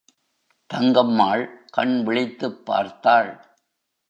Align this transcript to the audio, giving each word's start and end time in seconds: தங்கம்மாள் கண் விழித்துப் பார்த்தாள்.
தங்கம்மாள் 0.73 1.47
கண் 1.69 2.03
விழித்துப் 2.03 2.65
பார்த்தாள். 2.65 3.57